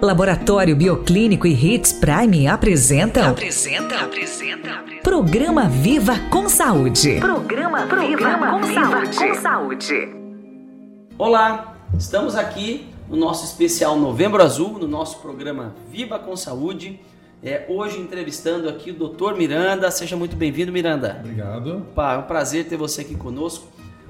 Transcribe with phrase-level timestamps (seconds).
[0.00, 3.30] Laboratório Bioclínico e Hits Prime apresentam.
[3.30, 5.02] Apresenta, apresenta, apresenta.
[5.02, 7.18] Programa Viva com Saúde.
[7.18, 9.18] Programa, Programa Viva, com, Viva saúde.
[9.18, 10.08] com Saúde.
[11.18, 17.00] Olá, estamos aqui no nosso especial Novembro Azul, no nosso programa Viva com Saúde.
[17.42, 19.34] É, hoje entrevistando aqui o Dr.
[19.36, 19.90] Miranda.
[19.90, 21.16] Seja muito bem-vindo, Miranda.
[21.18, 21.84] Obrigado.
[21.94, 23.66] Pá, é um prazer ter você aqui conosco.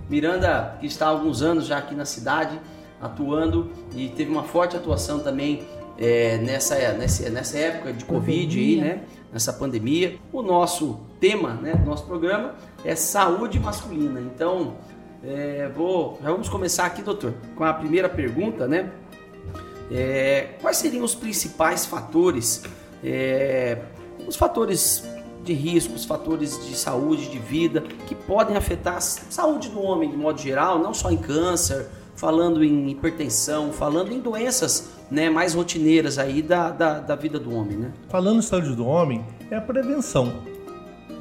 [0.09, 2.59] Miranda, que está há alguns anos já aqui na cidade,
[3.01, 5.63] atuando e teve uma forte atuação também
[5.99, 9.03] é, nessa, nessa, nessa época de Covid aí, né?
[9.33, 10.19] Nessa pandemia.
[10.33, 14.21] O nosso tema, né, do nosso programa é saúde masculina.
[14.21, 14.77] Então,
[15.25, 18.91] é, vou, já vamos começar aqui, doutor, com a primeira pergunta, né?
[19.91, 22.63] É, quais seriam os principais fatores,
[23.03, 23.79] é,
[24.27, 25.03] os fatores
[25.43, 30.11] de risco, os fatores de saúde, de vida, que podem afetar a saúde do homem
[30.11, 31.89] de modo geral, não só em câncer,
[32.19, 37.55] falando em hipertensão, falando em doenças né, mais rotineiras aí da, da, da vida do
[37.55, 37.77] homem.
[37.79, 37.93] Né?
[38.09, 40.33] Falando em saúde do homem, é a prevenção.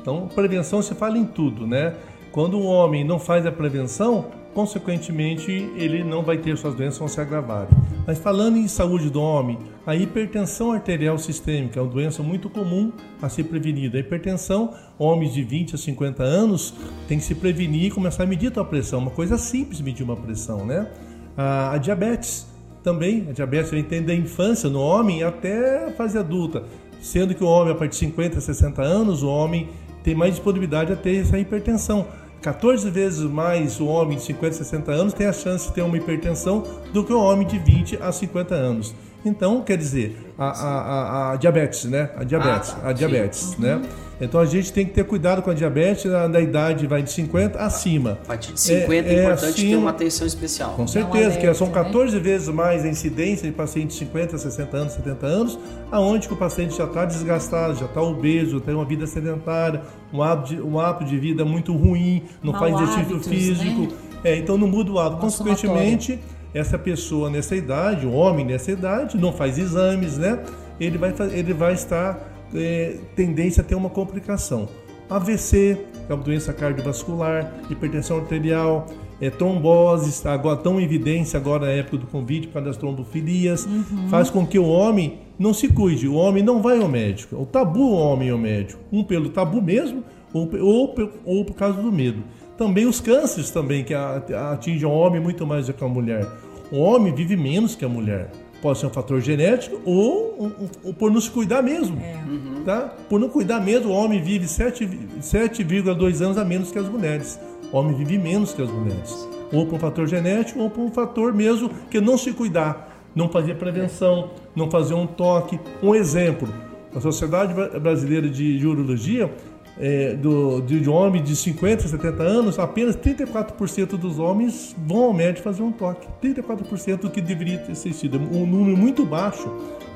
[0.01, 1.95] Então, prevenção se fala em tudo, né?
[2.31, 4.25] Quando o homem não faz a prevenção,
[4.57, 7.67] consequentemente ele não vai ter suas doenças vão se agravar.
[8.07, 12.91] Mas falando em saúde do homem, a hipertensão arterial sistêmica é uma doença muito comum
[13.21, 13.99] a ser prevenida.
[13.99, 16.73] A hipertensão, homens de 20 a 50 anos
[17.07, 20.03] tem que se prevenir e começar a medir a sua pressão, uma coisa simples medir
[20.03, 20.89] uma pressão, né?
[21.37, 22.47] A, a diabetes
[22.81, 26.63] também, a diabetes vem da infância no homem até a fase adulta,
[26.99, 29.69] sendo que o homem a partir de 50 a 60 anos, o homem
[30.03, 32.07] tem mais disponibilidade a ter essa hipertensão.
[32.47, 35.81] 14 vezes mais o homem de 50 a 60 anos tem a chance de ter
[35.81, 38.95] uma hipertensão do que o homem de 20 a 50 anos.
[39.27, 42.09] Então, quer dizer, a, a, a, a diabetes, né?
[42.15, 42.89] A diabetes, ah, tá.
[42.89, 43.81] a diabetes, né?
[44.19, 47.11] Então a gente tem que ter cuidado com a diabetes na, na idade vai de
[47.11, 48.17] 50 acima.
[48.23, 50.71] A partir de 50 é, é importante acima, ter uma atenção especial.
[50.71, 52.21] Com certeza, que são 14 né?
[52.21, 55.59] vezes mais a incidência de pacientes de 50, 60 anos, 70 anos,
[55.91, 60.23] aonde que o paciente já está desgastado, já está obeso, tem uma vida sedentária, um
[60.23, 63.81] hábito de, um hábito de vida muito ruim, não Mal faz exercício hábitos, físico.
[63.81, 63.89] Né?
[64.23, 65.21] É, então não muda o hábito.
[65.21, 66.19] Consequentemente,
[66.57, 70.39] essa pessoa nessa idade, o homem nessa idade, não faz exames, né?
[70.79, 72.19] Ele vai, ele vai estar
[72.53, 74.67] é, tendência a ter uma complicação.
[75.09, 75.77] AVC,
[76.09, 78.87] é uma doença cardiovascular, hipertensão arterial,
[79.21, 82.77] é, trombose, está agora tão em evidência agora na época do Covid por causa das
[82.77, 84.09] trombofilias, uhum.
[84.09, 87.35] faz com que o homem não se cuide, o homem não vai ao médico.
[87.35, 90.03] O tabu o homem ao médico, um pelo tabu mesmo
[90.33, 92.23] ou, ou, ou por causa do medo.
[92.57, 96.27] Também os cânceres também que atingem o homem muito mais do que a mulher.
[96.71, 98.29] O homem vive menos que a mulher.
[98.61, 101.99] Pode ser um fator genético ou, um, um, por não se cuidar mesmo.
[102.01, 102.15] É.
[102.27, 102.63] Uhum.
[102.65, 102.93] Tá?
[103.07, 107.39] Por não cuidar mesmo, o homem vive 7,2 anos a menos que as mulheres.
[107.71, 109.27] O homem vive menos que as mulheres.
[109.53, 112.95] Ou por um fator genético ou por um fator mesmo que não se cuidar.
[113.15, 115.59] Não fazer prevenção, não fazer um toque.
[115.81, 116.47] Um exemplo,
[116.95, 119.31] a Sociedade Brasileira de Urologia
[119.79, 125.13] é, do, de, de homem de 50, 70 anos, apenas 34% dos homens vão ao
[125.13, 126.07] médico fazer um toque.
[126.21, 128.17] 34% do que deveria ter sido.
[128.17, 129.51] Um número muito baixo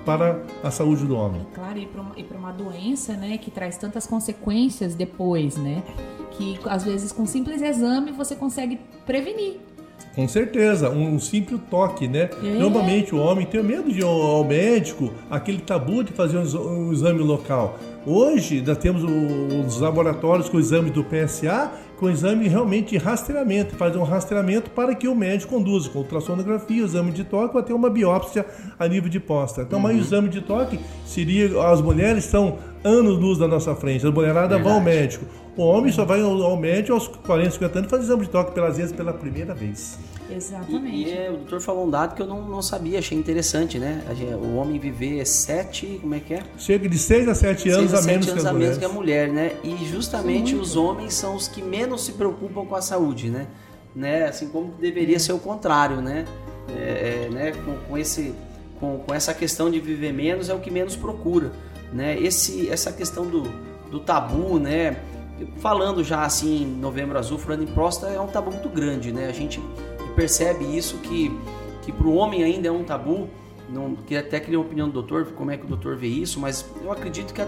[0.06, 1.46] para a saúde do homem.
[1.53, 5.84] Claro, e para uma, uma, doença, né, que traz tantas consequências depois, né,
[6.31, 9.59] que às vezes com simples exame você consegue prevenir.
[10.16, 12.30] Com certeza, um simples toque, né?
[12.44, 12.59] É.
[12.59, 16.92] Normalmente o homem tem medo de ir ao médico, aquele tabu de fazer um, um
[16.92, 17.78] exame local.
[18.06, 24.00] Hoje nós temos os laboratórios com exame do PSA, com exame realmente de rastreamento, fazer
[24.00, 27.91] um rastreamento para que o médico conduza com ultrassonografia, exame de toque, ou até uma
[27.91, 28.44] biópsia
[28.79, 29.62] a nível de posta.
[29.62, 29.84] Então, uhum.
[29.84, 34.12] mas o exame de toque seria as mulheres são anos luz da nossa frente, as
[34.12, 35.23] mulheradas vão ao médico.
[35.57, 38.78] O homem só vai ao, médico aos 40, 50 anos fazer exame de toque pelas
[38.78, 40.00] vezes pela primeira vez.
[40.29, 40.95] Exatamente.
[40.95, 43.78] E, e é, o doutor falou um dado que eu não, não sabia, achei interessante,
[43.78, 44.01] né?
[44.41, 46.44] O homem viver sete, como é que é?
[46.57, 48.89] Chega de 6 a 7 anos a, a menos, anos que, a menos que a
[48.89, 49.51] mulher, né?
[49.62, 53.47] E justamente os homens são os que menos se preocupam com a saúde, né?
[53.95, 54.25] né?
[54.25, 56.25] Assim como deveria ser o contrário, né?
[56.69, 57.51] É, é, né?
[57.51, 58.33] Com, com, esse,
[58.79, 61.51] com, com essa questão de viver menos é o que menos procura,
[61.92, 62.18] né?
[62.19, 63.44] Esse, essa questão do,
[63.89, 64.97] do tabu, né?
[65.58, 69.28] Falando já assim, Novembro Azul, falando em próstata, é um tabu muito grande, né?
[69.28, 69.62] A gente
[70.16, 71.32] percebe isso que,
[71.82, 73.30] que para o homem ainda é um tabu.
[73.70, 76.42] Não, que até queria a opinião do doutor, como é que o doutor vê isso,
[76.42, 77.42] mas eu acredito que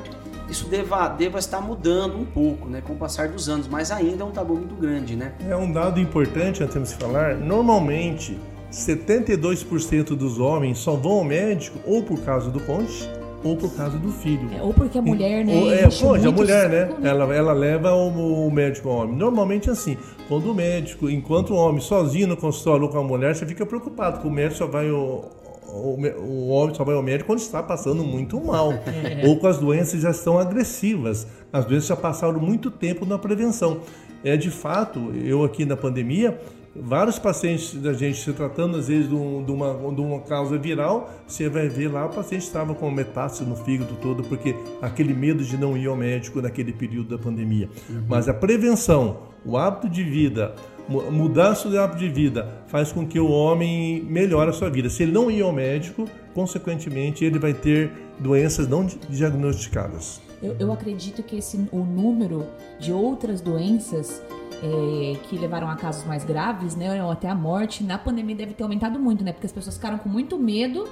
[0.50, 4.24] isso deva, deva estar mudando um pouco, né, com o passar dos anos, mas ainda
[4.24, 5.34] é um tabu muito grande, né?
[5.50, 8.40] É um dado importante, nós temos que falar, normalmente
[8.72, 13.10] 72% dos homens só vão ao médico ou por causa do cônjuge,
[13.44, 14.50] ou por causa do filho.
[14.54, 15.54] É, ou porque a mulher, né?
[15.54, 16.86] Ou, é, pode, a mulher, né?
[17.00, 17.10] né?
[17.10, 19.16] Ela, ela leva o, o médico ao homem.
[19.16, 19.98] Normalmente assim,
[20.28, 24.20] quando o médico, enquanto o homem sozinho no consultório com a mulher, você fica preocupado,
[24.22, 25.30] que o médico só vai ao,
[25.74, 28.72] o, o homem só vai ao médico quando está passando muito mal.
[28.72, 29.28] É.
[29.28, 31.28] Ou com as doenças já estão agressivas.
[31.52, 33.80] As doenças já passaram muito tempo na prevenção.
[34.24, 36.40] É de fato, eu aqui na pandemia,
[36.76, 40.58] vários pacientes da gente se tratando às vezes de, um, de, uma, de uma causa
[40.58, 45.14] viral, você vai ver lá o paciente estava com metástase no fígado todo, porque aquele
[45.14, 47.70] medo de não ir ao médico naquele período da pandemia.
[47.90, 48.04] Uhum.
[48.08, 50.56] Mas a prevenção, o hábito de vida,
[50.88, 54.90] mudança do hábito de vida faz com que o homem melhore a sua vida.
[54.90, 60.22] Se ele não ir ao médico, consequentemente ele vai ter doenças não diagnosticadas.
[60.42, 62.46] Eu, eu acredito que esse, o número
[62.78, 64.22] de outras doenças
[64.64, 68.54] é, que levaram a casos mais graves, né, ou até a morte, na pandemia deve
[68.54, 69.34] ter aumentado muito, né?
[69.34, 70.88] Porque as pessoas ficaram com muito medo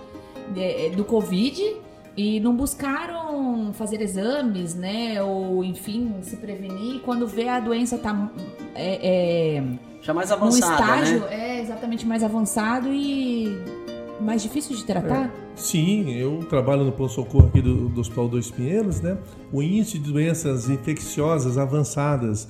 [0.53, 1.77] de, do Covid
[2.17, 5.23] e não buscaram fazer exames, né?
[5.23, 7.01] Ou enfim, se prevenir.
[7.01, 8.29] Quando vê a doença tá
[8.75, 9.63] é, é,
[10.01, 11.57] já mais avançada, estágio, né?
[11.57, 13.57] É exatamente mais avançado e
[14.19, 15.25] mais difícil de tratar.
[15.25, 19.17] É, sim, eu trabalho no pronto socorro aqui do, do Hospital Dois Pinheiros, né?
[19.51, 22.47] O índice de doenças infecciosas avançadas,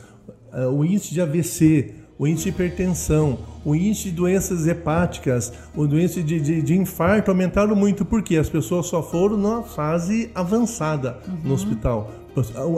[0.74, 6.24] o índice de AVC, o índice de hipertensão, o índice de doenças hepáticas, o índice
[6.24, 11.38] de, de, de, infarto aumentaram muito, porque as pessoas só foram na fase avançada uhum.
[11.44, 12.12] no hospital.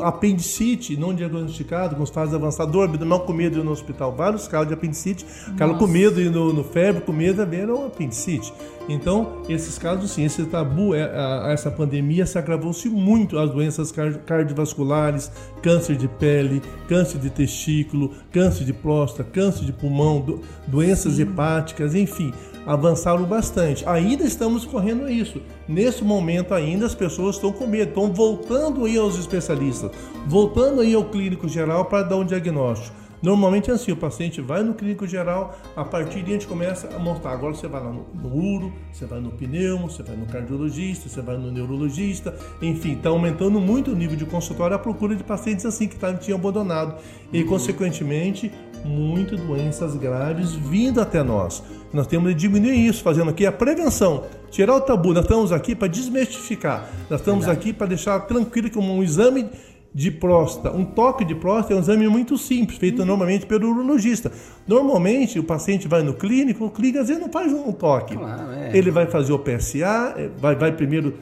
[0.01, 4.11] Apendicite não diagnosticado, com fases avançadas, dor abdominal com medo de ir no hospital.
[4.15, 5.23] Vários casos de apendicite,
[5.55, 8.51] cara com medo de ir no, no febre, com medo de ver o apendicite.
[8.89, 13.93] Então, esses casos, sim, esse tabu, é, essa pandemia se agravou-se muito as doenças
[14.25, 15.31] cardiovasculares,
[15.61, 20.39] câncer de pele, câncer de testículo, câncer de próstata, câncer de pulmão,
[20.73, 22.33] doenças hepáticas, enfim
[22.65, 23.87] avançaram bastante.
[23.87, 25.41] Ainda estamos correndo isso.
[25.67, 29.91] Nesse momento ainda as pessoas estão com medo, estão voltando aí aos especialistas,
[30.27, 33.03] voltando aí ao clínico geral para dar um diagnóstico.
[33.23, 36.93] Normalmente é assim, o paciente vai no clínico geral, a partir daí a gente começa
[36.93, 37.31] a mostrar.
[37.31, 41.07] Agora você vai lá no, no uro, você vai no pneumo, você vai no cardiologista,
[41.07, 45.23] você vai no neurologista, enfim, está aumentando muito o nível de consultório a procura de
[45.23, 47.01] pacientes assim que tá, tinham abandonado.
[47.31, 48.51] E, consequentemente,
[48.85, 51.63] muitas doenças graves vindo até nós.
[51.91, 55.13] Nós temos de diminuir isso, fazendo aqui a prevenção, tirar o tabu.
[55.13, 57.59] Nós estamos aqui para desmistificar, nós estamos Verdade.
[57.59, 59.49] aqui para deixar tranquilo que um exame
[59.93, 60.75] de próstata.
[60.75, 63.05] Um toque de próstata é um exame muito simples, feito uhum.
[63.05, 64.31] normalmente pelo urologista.
[64.67, 68.15] Normalmente o paciente vai no clínico, o clínico às vezes não faz um toque.
[68.15, 68.75] Claro, é.
[68.75, 71.13] Ele vai fazer o PSA, é, vai, vai primeiro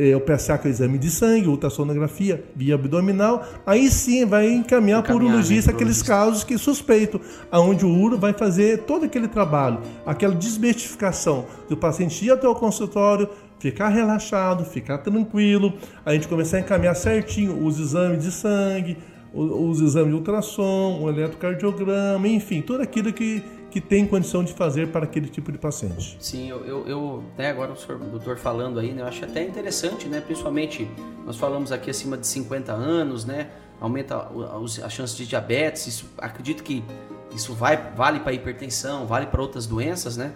[0.00, 4.50] é, o PSA que é o exame de sangue, ultrassonografia via abdominal, aí sim vai
[4.50, 7.20] encaminhar, para o urologista aqueles casos que suspeito,
[7.52, 12.54] aonde o uro vai fazer todo aquele trabalho, aquela desmistificação do paciente ir até o
[12.54, 15.74] consultório, ficar relaxado, ficar tranquilo,
[16.04, 18.96] a gente começar a encaminhar certinho os exames de sangue,
[19.34, 24.52] os, os exames de ultrassom, o eletrocardiograma, enfim, tudo aquilo que, que tem condição de
[24.52, 26.16] fazer para aquele tipo de paciente.
[26.18, 29.24] Sim, eu, eu, eu né, agora o, senhor, o doutor falando aí, né, eu acho
[29.24, 30.90] até interessante, né, principalmente
[31.24, 33.48] nós falamos aqui acima de 50 anos, né,
[33.80, 36.84] aumenta a, a chance de diabetes, isso, acredito que
[37.34, 40.32] isso vai, vale para hipertensão, vale para outras doenças, né,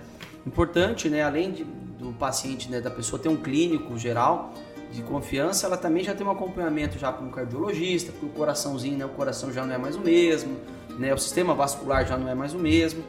[0.46, 4.54] importante, né, além de, do paciente, né, da pessoa ter um clínico geral
[4.92, 8.96] de confiança, ela também já tem um acompanhamento já com um cardiologista, porque o coraçãozinho,
[8.96, 10.56] né, o coração já não é mais o mesmo,
[10.96, 13.02] né, o sistema vascular já não é mais o mesmo.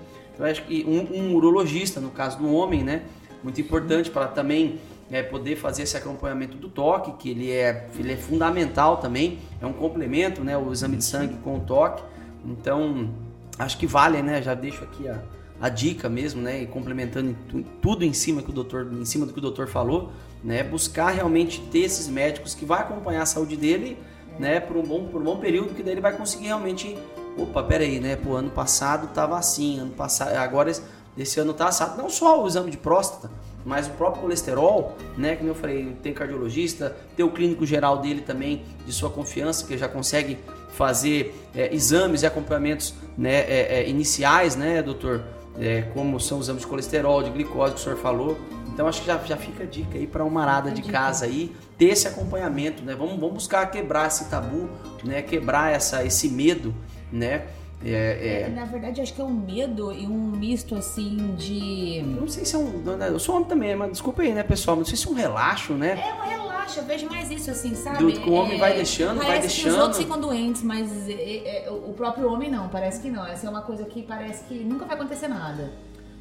[0.67, 3.03] Que um, um urologista, no caso do homem, né,
[3.43, 4.79] muito importante para também
[5.11, 9.65] é, poder fazer esse acompanhamento do toque, que ele é, ele é fundamental também, é
[9.65, 12.03] um complemento, né, o exame de sangue com o toque.
[12.45, 13.09] Então,
[13.57, 15.21] acho que vale, né, já deixo aqui a,
[15.59, 17.35] a dica mesmo, né, e complementando
[17.81, 20.11] tudo em cima que o doutor, em cima do que o doutor falou,
[20.43, 23.97] né, buscar realmente ter esses médicos que vai acompanhar a saúde dele,
[24.37, 26.97] né, por um bom por um bom período que daí ele vai conseguir realmente,
[27.37, 30.71] opa, pera aí, né, pô, ano passado tava assim, ano passado, agora
[31.17, 33.31] esse ano tá assado, não só o exame de próstata,
[33.65, 38.21] mas o próprio colesterol, né, como eu falei, tem cardiologista, tem o clínico geral dele
[38.21, 40.37] também, de sua confiança, que já consegue
[40.73, 45.23] fazer é, exames e acompanhamentos né, é, é, iniciais, né, doutor?
[45.59, 48.37] é, como são os exames de colesterol, de glicose que o senhor falou.
[48.67, 51.55] Então acho que já, já fica a dica aí para uma arada de casa aí,
[51.77, 52.93] ter esse acompanhamento, né?
[52.93, 54.69] Vamos, vamos buscar quebrar esse tabu,
[55.03, 55.21] né?
[55.21, 56.73] Quebrar essa, esse medo,
[57.11, 57.45] né?
[57.83, 58.49] É, é...
[58.49, 62.01] Na verdade, acho que é um medo e um misto assim de.
[62.19, 62.83] Não sei se é um.
[63.01, 64.77] Eu sou homem também, mas desculpa aí, né, pessoal?
[64.77, 65.99] Não sei se é um relaxo, né?
[65.99, 67.99] É um relaxo, eu vejo mais isso assim, sabe?
[67.99, 69.63] Do, que o homem é, vai deixando, vai deixando.
[69.63, 73.25] Que os outros ficam doentes, mas é, é, o próprio homem não, parece que não.
[73.27, 75.73] Essa é uma coisa que parece que nunca vai acontecer nada.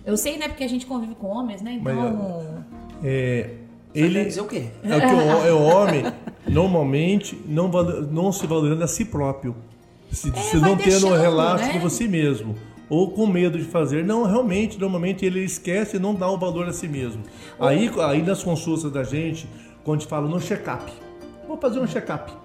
[0.04, 1.78] Eu sei, né, porque a gente convive com homens, né?
[1.80, 1.94] Então.
[1.94, 3.54] Mas, é,
[3.94, 4.66] ele dizer o quê?
[4.82, 6.04] É que o, é o homem
[6.46, 9.54] normalmente não, não se valoriza a si próprio
[10.14, 11.72] se, é, se não tendo um relaxo né?
[11.72, 12.54] com você mesmo.
[12.88, 14.04] ou com medo de fazer.
[14.04, 17.22] Não, realmente, normalmente ele esquece e não dá o valor a si mesmo.
[17.58, 19.48] Aí, aí nas consultas da gente,
[19.82, 20.92] quando a gente fala no check-up,
[21.48, 22.43] vou fazer um check-up.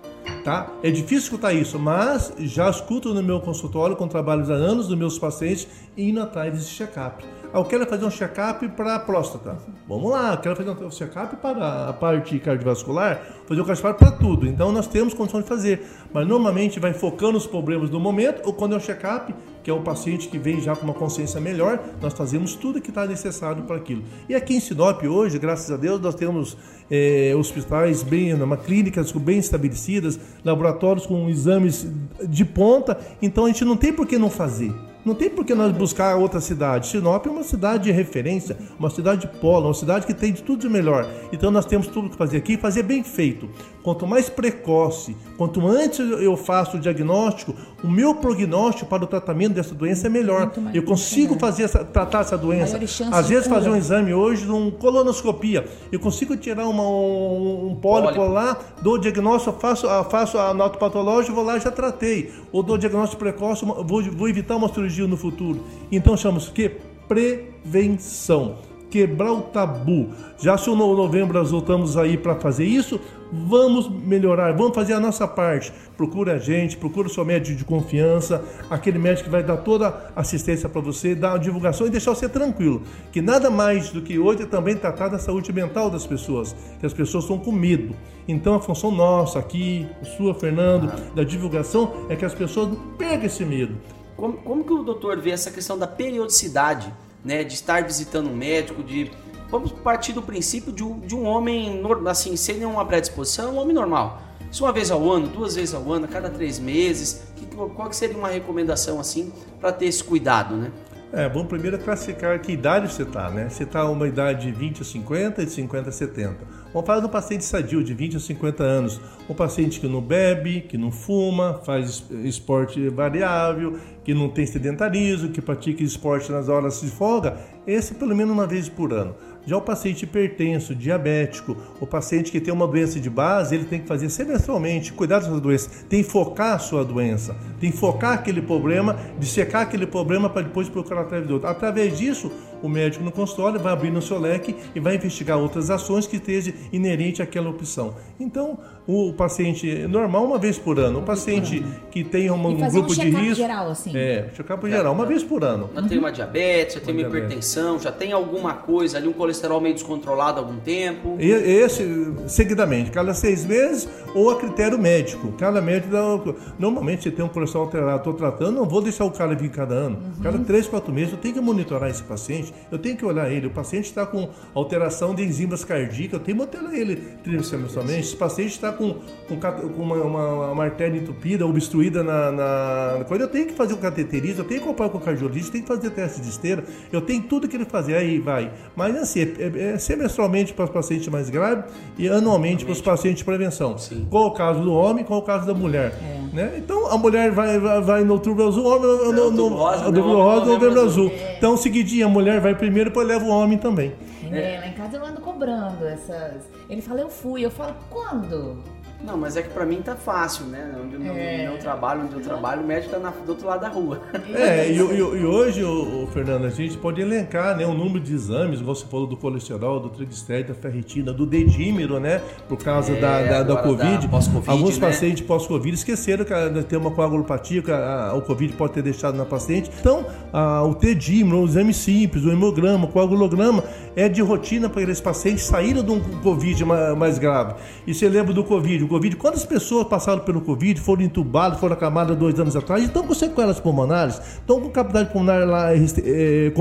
[0.50, 0.68] Tá?
[0.82, 4.98] É difícil escutar isso, mas já escuto no meu consultório, com trabalhos há anos dos
[4.98, 7.24] meus pacientes, indo atrás desse check-up.
[7.54, 9.60] Ah, eu quero fazer um check-up para a próstata.
[9.88, 14.12] Vamos lá, eu quero fazer um check-up para a parte cardiovascular, fazer um check-up para
[14.14, 14.48] tudo.
[14.48, 15.86] Então nós temos condição de fazer.
[16.12, 19.32] Mas normalmente vai focando os problemas do momento, ou quando é um check-up,
[19.70, 22.90] que é o paciente que vem já com uma consciência melhor, nós fazemos tudo que
[22.90, 24.02] está necessário para aquilo.
[24.28, 26.58] E aqui em Sinop hoje, graças a Deus, nós temos
[26.90, 31.86] é, hospitais bem, uma clínicas bem estabelecidas, laboratórios com exames
[32.28, 34.74] de ponta, então a gente não tem por que não fazer.
[35.06, 36.88] Não tem por que nós buscar outra cidade.
[36.88, 40.44] Sinop é uma cidade de referência, uma cidade de polo, uma cidade que tem de
[40.44, 41.10] tudo de melhor.
[41.32, 43.50] Então nós temos tudo que fazer aqui e fazer bem feito.
[43.82, 49.54] Quanto mais precoce, quanto antes eu faço o diagnóstico, o meu prognóstico para o tratamento
[49.54, 50.52] dessa doença é melhor.
[50.74, 52.78] Eu consigo fazer essa, tratar essa doença.
[53.12, 58.22] Às vezes fazer um exame hoje, uma colonoscopia, eu consigo tirar uma, um, um pólipo
[58.28, 62.32] lá, dou o diagnóstico, faço, faço a nota patológica, vou lá e já tratei.
[62.52, 65.64] Ou dou diagnóstico precoce, vou, vou evitar uma cirurgia no futuro.
[65.90, 66.70] Então chamamos o que?
[67.08, 68.58] Prevenção.
[68.90, 70.10] Quebrar o tabu.
[70.40, 73.00] Já se o novembro nós voltamos aí para fazer isso,
[73.32, 75.72] vamos melhorar, vamos fazer a nossa parte.
[75.96, 80.12] Procura a gente, procura o seu médico de confiança, aquele médico que vai dar toda
[80.16, 82.84] a assistência para você, dar a divulgação e deixar você tranquilo.
[83.12, 86.86] Que nada mais do que hoje é também tratar da saúde mental das pessoas, que
[86.86, 87.96] as pessoas estão com medo.
[88.28, 93.26] Então a função nossa aqui, sua, Fernando, da divulgação, é que as pessoas não percam
[93.26, 93.76] esse medo.
[94.16, 96.94] Como, como que o doutor vê essa questão da periodicidade,
[97.24, 97.44] né?
[97.44, 99.12] De estar visitando um médico, de...
[99.52, 103.74] Vamos partir do princípio de um, de um homem, assim, sem nenhuma predisposição, um homem
[103.74, 104.22] normal.
[104.52, 107.24] Isso uma vez ao ano, duas vezes ao ano, a cada três meses.
[107.36, 110.72] Que, qual que seria uma recomendação, assim, para ter esse cuidado, né?
[111.12, 113.50] É, bom primeiro classificar que idade você está, né?
[113.50, 116.38] Você está uma idade de 20 a 50 e de 50 a 70.
[116.72, 120.62] Vamos falar do paciente sadio de 20 a 50 anos, um paciente que não bebe,
[120.62, 126.82] que não fuma, faz esporte variável, que não tem sedentarismo, que pratica esporte nas horas
[126.82, 127.38] de folga,
[127.68, 129.16] esse pelo menos uma vez por ano.
[129.46, 133.80] Já o paciente hipertenso, diabético, o paciente que tem uma doença de base, ele tem
[133.80, 138.14] que fazer semestralmente, cuidar dessa doença, tem que focar a sua doença, tem que focar
[138.14, 141.48] aquele problema, dissecar aquele problema para depois procurar atrás do outro.
[141.48, 145.70] Através disso, o médico no consultório vai abrir no seu leque e vai investigar outras
[145.70, 147.96] ações que estejam inerente àquela opção.
[148.20, 148.60] Então,
[148.92, 152.96] o paciente normal uma vez por ano, o paciente que tem um, um grupo um
[152.96, 153.96] de risco, geral, assim.
[153.96, 155.70] é, check-up geral, uma vez por ano.
[155.76, 159.14] Já tem uma diabetes, já tem uma, uma hipertensão, já tem alguma coisa ali, um
[159.14, 161.18] colesterol meio descontrolado há algum tempo.
[161.20, 161.86] E, esse
[162.26, 165.34] seguidamente, cada seis meses ou a critério médico.
[165.34, 169.12] Cada médico dá, normalmente se tem um colesterol alterado, estou tratando, não vou deixar o
[169.12, 169.98] cara vir cada ano.
[169.98, 170.24] Uhum.
[170.24, 173.46] Cada três, quatro meses eu tenho que monitorar esse paciente, eu tenho que olhar ele.
[173.46, 178.00] O paciente está com alteração de enzimas cardíacas, eu tenho que monitorar ele trimestralmente.
[178.00, 178.96] Esse paciente está com,
[179.28, 183.74] com, com uma, uma, uma, artéria entupida, obstruída na, na, coisa, eu tenho que fazer
[183.74, 186.64] o cateterismo, eu tenho que comprar com o cardiologista, tenho que fazer teste de esteira,
[186.92, 188.52] eu tenho tudo que ele fazer, aí vai.
[188.76, 191.66] Mas assim, é, é, é semestralmente para os pacientes mais graves
[191.98, 193.78] e anualmente para os pacientes de prevenção.
[193.78, 194.08] Sim.
[194.10, 195.94] Qual o caso do homem, qual o caso da mulher.
[196.02, 196.36] É.
[196.36, 196.54] Né?
[196.58, 199.92] Então a mulher vai, vai, vai no outubro azul, o homem no, no, no, rosa,
[199.92, 201.12] no, rosa, no novembro azul.
[201.12, 201.36] É.
[201.38, 203.94] Então seguidinho, a mulher vai primeiro, depois leva o homem também.
[204.32, 206.44] É, lá em casa eu ando cobrando essas.
[206.70, 207.44] Ele fala, eu fui.
[207.44, 208.64] Eu falo, quando?
[209.02, 210.76] Não, mas é que pra mim tá fácil, né?
[210.84, 211.48] Onde eu, é.
[211.48, 214.02] não trabalho, onde eu trabalho, o médico tá na, do outro lado da rua.
[214.34, 218.00] É, e, e, e hoje, o, o, Fernando, a gente pode elencar né, o número
[218.00, 222.22] de exames, você falou do colesterol, do triglicérido, da ferritina, do dedímero, né?
[222.48, 224.08] Por causa é, da, da, da Covid.
[224.08, 224.88] Da Alguns né?
[224.88, 229.16] pacientes pós-Covid esqueceram que tem uma coagulopatia, que a, a, o Covid pode ter deixado
[229.16, 229.72] na paciente.
[229.80, 233.64] Então, a, o dedímero, o exame simples, o hemograma, o coagulograma,
[233.96, 237.56] é de rotina para aqueles pacientes saírem de um Covid mais, mais grave.
[237.88, 238.89] E você lembra do Covid?
[238.90, 243.14] Covid, quantas pessoas passaram pelo Covid, foram entubadas, foram acamadas dois anos atrás, estão com
[243.14, 246.52] sequelas pulmonares, estão com capacidade pulmonar lá é,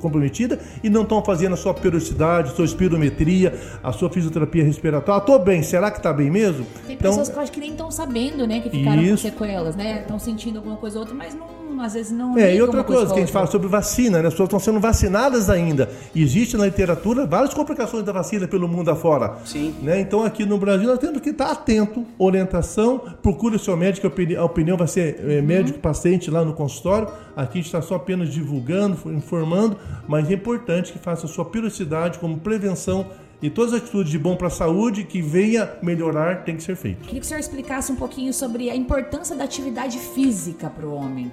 [0.00, 5.20] comprometida e não estão fazendo a sua periodicidade, a sua espirometria, a sua fisioterapia respiratória.
[5.20, 6.66] Estou bem, será que está bem mesmo?
[6.86, 9.28] Tem então, pessoas que eu acho que nem estão sabendo, né, que ficaram isso.
[9.28, 10.00] com sequelas, né?
[10.00, 11.46] Estão sentindo alguma coisa ou outra, mas não
[11.80, 12.36] às vezes não.
[12.36, 14.28] É, e outra coisa, coisa que a gente fala sobre vacina, né?
[14.28, 15.90] As pessoas estão sendo vacinadas ainda.
[16.14, 19.36] Existe na literatura várias complicações da vacina pelo mundo afora.
[19.44, 19.74] Sim.
[19.82, 20.00] Né?
[20.00, 24.44] Então aqui no Brasil nós temos que estar atento, orientação, procure o seu médico, a
[24.44, 27.08] opinião vai ser é, médico-paciente lá no consultório.
[27.36, 29.76] Aqui a gente está só apenas divulgando, informando,
[30.08, 33.06] mas é importante que faça a sua periodicidade como prevenção
[33.40, 36.76] e todas as atitudes de bom para a saúde que venha melhorar tem que ser
[36.76, 37.00] feito.
[37.00, 40.94] Queria que o senhor explicasse um pouquinho sobre a importância da atividade física para o
[40.94, 41.30] homem.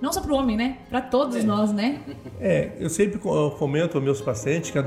[0.00, 0.78] Não só para o homem, né?
[0.88, 1.42] Para todos é.
[1.42, 2.00] nós, né?
[2.40, 4.84] É, eu sempre comento aos meus pacientes que a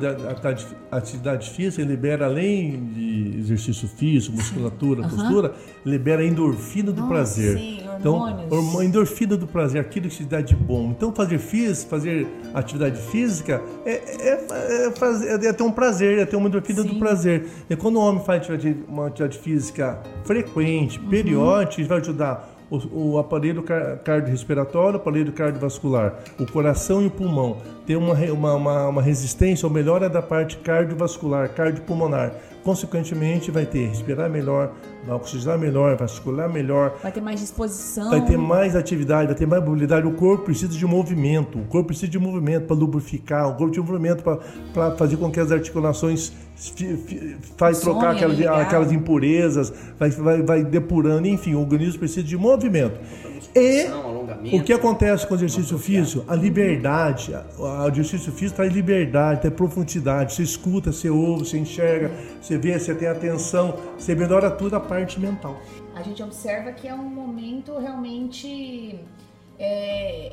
[0.98, 5.10] atividade física libera, além de exercício físico, musculatura, uhum.
[5.10, 5.53] postura,
[5.86, 7.58] libera a endorfina do Nossa, prazer.
[7.58, 10.91] Sim, então, endorfina do prazer, aquilo que te dá de bom.
[10.91, 16.25] Então, fazer físico, fazer atividade física é, é, é, fazer, é ter um prazer, é
[16.25, 16.88] ter uma endorfina sim.
[16.88, 17.48] do prazer.
[17.70, 18.48] E quando o homem faz
[18.88, 21.10] uma atividade física frequente, uhum.
[21.10, 23.62] periódica, vai ajudar o, o aparelho
[24.04, 29.68] cardiorrespiratório, o aparelho cardiovascular, o coração e o pulmão ter uma, uma, uma, uma resistência
[29.68, 32.34] ou melhora da parte cardiovascular, cardiopulmonar.
[32.63, 34.72] Consequentemente, vai ter respirar melhor,
[35.05, 36.98] vai oxigenar melhor, vascular melhor.
[37.01, 38.10] Vai ter mais disposição.
[38.10, 40.05] Vai ter mais atividade, vai ter mais mobilidade.
[40.05, 41.60] O corpo precisa de movimento.
[41.60, 43.50] O corpo precisa de movimento para lubrificar.
[43.50, 44.24] O corpo de movimento
[44.74, 46.31] para fazer com que as articulações
[47.58, 51.27] faz trocar aquelas, aquelas impurezas, vai, vai, vai depurando.
[51.27, 53.00] Enfim, o organismo precisa de movimento.
[53.53, 56.24] E o que acontece com o exercício físico?
[56.27, 57.34] A liberdade.
[57.58, 60.34] O exercício físico traz liberdade, traz profundidade.
[60.34, 64.79] Você escuta, você ouve, você enxerga, você vê, você tem atenção, você melhora tudo a
[64.79, 65.60] parte mental.
[65.96, 69.00] A gente observa que é um momento realmente
[69.62, 70.32] é,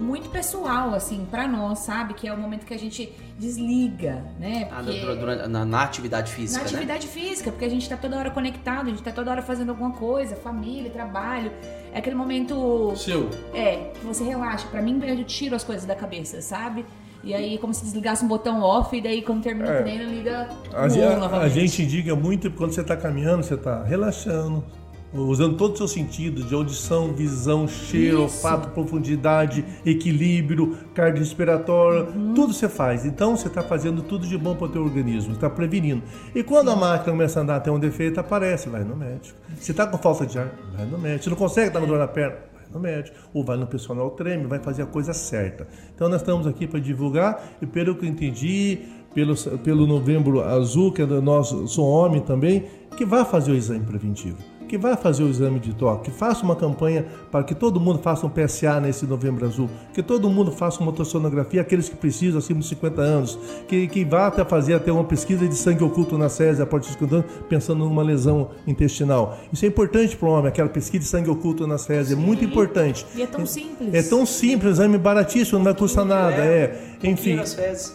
[0.00, 2.14] muito pessoal, assim, para nós, sabe?
[2.14, 4.68] Que é o momento que a gente desliga, né?
[4.72, 5.00] Ah, porque...
[5.00, 6.70] Ah, durante, na, na, atividade física, Na né?
[6.70, 7.12] atividade né?
[7.12, 9.92] física, porque a gente tá toda hora conectado, a gente tá toda hora fazendo alguma
[9.92, 11.52] coisa, família, trabalho.
[11.92, 12.92] É aquele momento...
[12.96, 13.30] Seu.
[13.54, 14.66] É, que você relaxa.
[14.68, 16.84] Para mim, eu tiro as coisas da cabeça, sabe?
[17.22, 19.80] E aí, como se desligasse um botão off, e daí quando termina é.
[19.80, 23.82] o treino, liga a, a, a gente indica muito quando você está caminhando, você está
[23.82, 24.64] relaxando,
[25.22, 32.34] usando todos os seus sentidos de audição, visão, cheiro, olfato, profundidade, equilíbrio, cardiorrespiratório, uhum.
[32.34, 33.04] tudo você faz.
[33.04, 36.02] Então você está fazendo tudo de bom para o teu organismo, está prevenindo.
[36.34, 36.74] E quando Sim.
[36.74, 39.38] a máquina começa a andar até um defeito, aparece, vai no médico.
[39.58, 41.24] Se está com falta de ar, vai no médico.
[41.24, 43.16] Se não consegue, está com dor na perna, vai no médico.
[43.32, 45.66] Ou vai no personal treme, vai fazer a coisa certa.
[45.94, 48.80] Então nós estamos aqui para divulgar e pelo que eu entendi,
[49.14, 52.64] pelo, pelo novembro azul, que é do nosso, sou homem também,
[52.96, 56.44] que vai fazer o exame preventivo que vai fazer o exame de toque, que faça
[56.44, 60.50] uma campanha para que todo mundo faça um PSA nesse novembro azul, que todo mundo
[60.50, 64.74] faça uma ultrassonografia, aqueles que precisam acima de 50 anos, que, que vá até fazer
[64.74, 68.02] até uma pesquisa de sangue oculto na SESI a partir de 50 anos, pensando numa
[68.02, 69.38] lesão intestinal.
[69.52, 72.44] Isso é importante para o homem, aquela pesquisa de sangue oculto na SESI, é muito
[72.44, 73.06] importante.
[73.14, 73.94] E é tão simples.
[73.94, 76.36] É tão simples, exame baratíssimo, não vai custar nada.
[76.36, 77.38] É, enfim,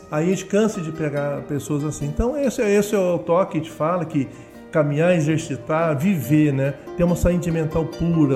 [0.10, 2.06] aí a gente cansa de pegar pessoas assim.
[2.06, 4.28] Então esse, esse é o toque que te fala que
[4.72, 6.74] caminhar, exercitar, viver, né?
[6.98, 8.36] Ter uma saúde mental pura,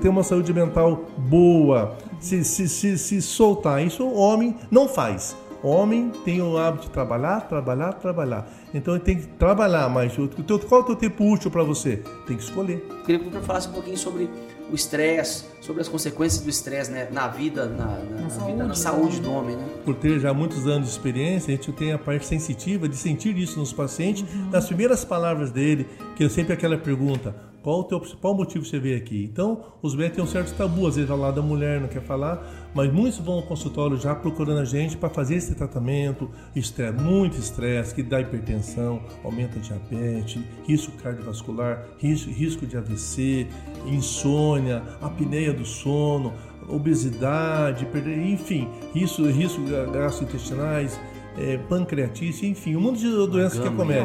[0.00, 3.84] ter uma saúde mental boa, se, se, se, se soltar.
[3.84, 5.36] Isso o homem não faz.
[5.62, 8.46] O homem tem o hábito de trabalhar, trabalhar, trabalhar.
[8.74, 10.14] Então ele tem que trabalhar mais.
[10.14, 12.02] Qual é o teu tempo útil para você?
[12.26, 12.86] Tem que escolher.
[13.06, 14.28] Queria que você falasse um pouquinho sobre
[14.70, 18.52] o estresse, sobre as consequências do estresse né, na vida, na, na, na, na saúde,
[18.52, 19.56] vida, na saúde do homem.
[19.56, 19.68] Né?
[19.84, 23.36] Por ter já muitos anos de experiência, a gente tem a parte sensitiva de sentir
[23.36, 24.22] isso nos pacientes.
[24.22, 24.50] Uhum.
[24.50, 28.78] Nas primeiras palavras dele, que é sempre aquela pergunta: qual o teu principal motivo você
[28.78, 29.24] veio aqui?
[29.24, 32.70] Então, os médicos têm um certo tabu, às vezes lado da mulher não quer falar,
[32.74, 37.38] mas muitos vão ao consultório já procurando a gente para fazer esse tratamento, estresse, muito
[37.38, 43.46] estresse, que dá hipertensão, aumenta diabetes, risco cardiovascular, risco, risco de AVC,
[43.86, 46.34] insônia, apneia do sono,
[46.68, 47.88] obesidade,
[48.30, 51.00] enfim, risco, risco gastrointestinais,
[51.38, 54.02] é, pancreatite, enfim, um monte de doenças que acometem.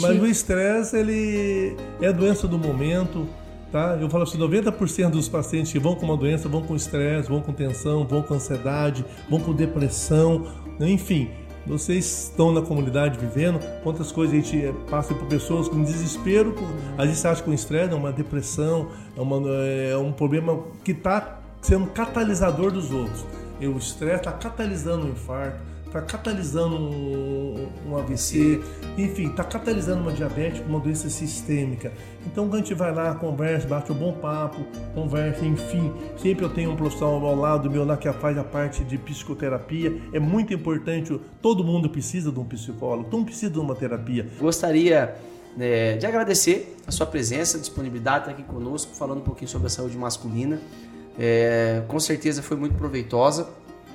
[0.00, 3.26] Mas o estresse, ele é a doença do momento,
[3.70, 3.96] tá?
[4.00, 7.40] Eu falo assim, 90% dos pacientes que vão com uma doença vão com estresse, vão
[7.40, 10.46] com tensão, vão com ansiedade, vão com depressão,
[10.80, 11.30] enfim.
[11.66, 16.54] Vocês estão na comunidade vivendo, quantas coisas a gente eh, passa por pessoas com desespero,
[16.96, 20.58] às vezes você acha que o estresse é uma depressão, é, uma, é um problema
[20.82, 23.26] que está sendo catalisador dos outros.
[23.60, 28.62] E o estresse está catalisando o infarto, está catalisando um, um AVC,
[28.96, 31.92] enfim, está catalisando uma diabetes, uma doença sistêmica.
[32.24, 36.48] Então, quando a gente vai lá, conversa, bate um bom papo, conversa, enfim, sempre eu
[36.48, 40.00] tenho um profissional ao lado meu lá que faz a parte de psicoterapia.
[40.12, 44.28] É muito importante, todo mundo precisa de um psicólogo, todo mundo precisa de uma terapia.
[44.38, 45.16] Gostaria
[45.58, 49.66] é, de agradecer a sua presença, a disponibilidade estar aqui conosco, falando um pouquinho sobre
[49.66, 50.60] a saúde masculina.
[51.18, 53.48] É, com certeza foi muito proveitosa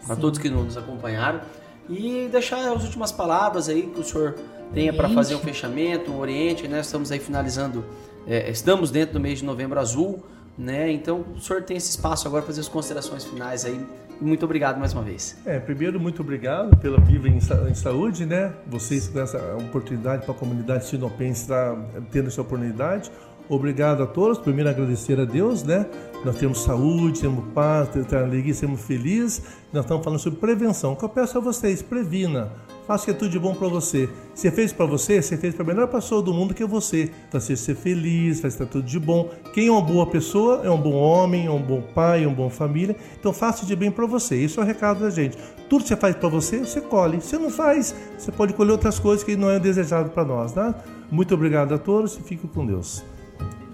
[0.06, 1.40] para todos que nos acompanharam.
[1.90, 4.36] E deixar as últimas palavras aí que o senhor
[4.74, 6.80] tenha para fazer o um fechamento, o um Oriente, né?
[6.80, 7.86] Estamos aí finalizando,
[8.28, 10.24] é, estamos dentro do mês de novembro azul,
[10.58, 10.92] né?
[10.92, 13.80] Então o senhor tem esse espaço agora para fazer as considerações finais aí.
[14.20, 15.38] Muito obrigado mais uma vez.
[15.46, 17.40] É, primeiro, muito obrigado pela Viva em,
[17.76, 18.54] Saúde, né?
[18.66, 21.76] Vocês com essa oportunidade para a comunidade sinopense estar
[22.12, 23.12] tendo essa oportunidade.
[23.50, 24.38] Obrigado a todos.
[24.38, 25.86] Primeiro agradecer a Deus, né?
[26.26, 29.44] Nós temos saúde, temos paz, temos alegria, temos felizes.
[29.72, 30.94] Nós estamos falando sobre prevenção.
[30.94, 32.52] O que eu peço a vocês, previna.
[32.88, 34.10] Faça que é tudo de bom para você.
[34.34, 37.12] Se fez para você, você fez para a melhor pessoa do mundo que é você.
[37.30, 39.30] Para você ser feliz, vai estar tudo de bom.
[39.54, 42.36] Quem é uma boa pessoa é um bom homem, é um bom pai, é uma
[42.36, 42.96] boa família.
[43.20, 44.36] Então faça de bem para você.
[44.36, 45.38] Isso é o recado da gente.
[45.70, 47.22] Tudo que você faz para você, você colhe.
[47.22, 50.74] Se não faz, você pode colher outras coisas que não é desejado para nós, tá?
[51.12, 53.04] Muito obrigado a todos e fico com Deus.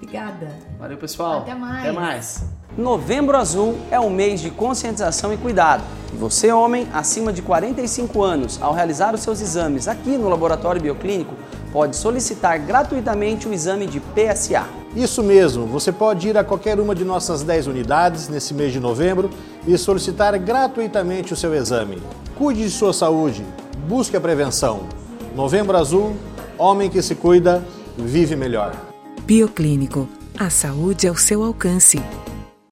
[0.01, 0.47] Obrigada.
[0.79, 1.39] Valeu, pessoal.
[1.41, 1.79] Até mais.
[1.79, 2.43] Até mais.
[2.75, 5.83] Novembro Azul é um mês de conscientização e cuidado.
[6.11, 10.81] E você, homem, acima de 45 anos, ao realizar os seus exames aqui no Laboratório
[10.81, 11.35] Bioclínico,
[11.71, 14.65] pode solicitar gratuitamente o exame de PSA.
[14.95, 18.79] Isso mesmo, você pode ir a qualquer uma de nossas 10 unidades nesse mês de
[18.79, 19.29] novembro
[19.67, 22.01] e solicitar gratuitamente o seu exame.
[22.37, 23.45] Cuide de sua saúde,
[23.87, 24.81] busque a prevenção.
[25.35, 26.15] Novembro Azul,
[26.57, 27.63] homem que se cuida,
[27.97, 28.90] vive melhor.
[29.25, 30.07] Bioclínico.
[30.37, 31.99] A saúde ao seu alcance.